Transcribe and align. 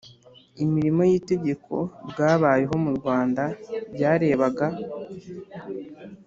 imirimo 0.63 1.01
y 1.09 1.13
itegeko 1.19 1.73
bwabayeho 2.09 2.75
mu 2.83 2.91
Rwanda 2.97 3.43
Byarebaga 3.93 4.67